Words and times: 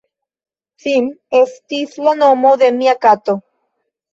Sim 0.85 1.09
estis 1.41 1.93
la 2.07 2.17
nomo 2.25 2.55
de 2.63 2.73
mia 2.81 2.99
kato. 3.07 3.41